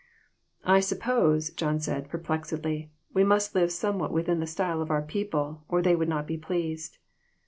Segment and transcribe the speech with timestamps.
[0.65, 5.63] "I suppose," John said, perplexedly, "we must live somewhat within the style of our people,
[5.67, 6.97] or they would not be pleased."